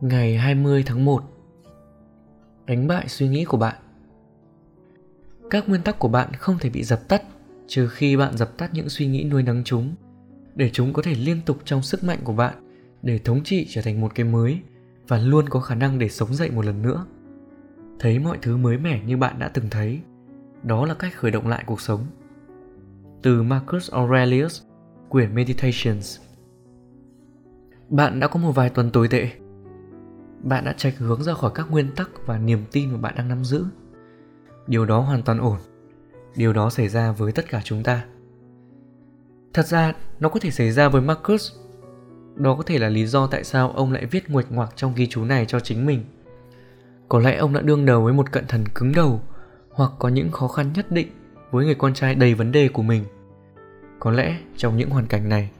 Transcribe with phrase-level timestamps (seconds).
[0.00, 1.22] Ngày 20 tháng 1
[2.66, 3.76] Đánh bại suy nghĩ của bạn.
[5.50, 7.22] Các nguyên tắc của bạn không thể bị dập tắt,
[7.66, 9.94] trừ khi bạn dập tắt những suy nghĩ nuôi nấng chúng,
[10.54, 12.54] để chúng có thể liên tục trong sức mạnh của bạn
[13.02, 14.60] để thống trị trở thành một cái mới
[15.08, 17.06] và luôn có khả năng để sống dậy một lần nữa.
[17.98, 20.00] Thấy mọi thứ mới mẻ như bạn đã từng thấy,
[20.62, 22.06] đó là cách khởi động lại cuộc sống.
[23.22, 24.62] Từ Marcus Aurelius,
[25.08, 26.20] quyển Meditations.
[27.88, 29.30] Bạn đã có một vài tuần tồi tệ
[30.44, 33.28] bạn đã trạch hướng ra khỏi các nguyên tắc và niềm tin mà bạn đang
[33.28, 33.64] nắm giữ.
[34.66, 35.58] Điều đó hoàn toàn ổn.
[36.36, 38.04] Điều đó xảy ra với tất cả chúng ta.
[39.52, 41.52] Thật ra, nó có thể xảy ra với marcus.
[42.36, 45.06] Đó có thể là lý do tại sao ông lại viết nguệch ngoạc trong ghi
[45.06, 46.04] chú này cho chính mình.
[47.08, 49.22] Có lẽ ông đã đương đầu với một cận thần cứng đầu,
[49.70, 51.08] hoặc có những khó khăn nhất định
[51.50, 53.04] với người con trai đầy vấn đề của mình.
[53.98, 55.50] Có lẽ trong những hoàn cảnh này,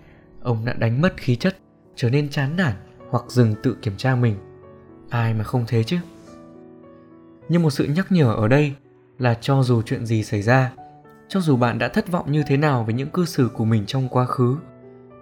[0.41, 1.57] ông đã đánh mất khí chất,
[1.97, 2.73] trở nên chán nản
[3.11, 4.37] hoặc dừng tự kiểm tra mình
[5.09, 5.97] ai mà không thế chứ?
[7.49, 8.75] Nhưng một sự nhắc nhở ở đây
[9.19, 10.73] là cho dù chuyện gì xảy ra,
[11.29, 13.87] cho dù bạn đã thất vọng như thế nào với những cư xử của mình
[13.87, 14.57] trong quá khứ,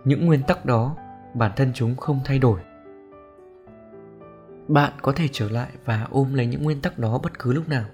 [0.04, 0.96] những nguyên tắc đó,
[1.34, 2.60] bản thân chúng không thay đổi.
[4.68, 7.68] Bạn có thể trở lại và ôm lấy những nguyên tắc đó bất cứ lúc
[7.68, 7.84] nào.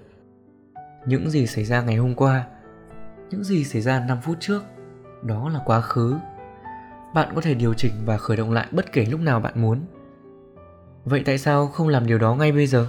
[1.05, 2.45] Những gì xảy ra ngày hôm qua,
[3.29, 4.63] những gì xảy ra 5 phút trước,
[5.23, 6.15] đó là quá khứ.
[7.13, 9.81] Bạn có thể điều chỉnh và khởi động lại bất kể lúc nào bạn muốn
[11.09, 12.87] vậy tại sao không làm điều đó ngay bây giờ?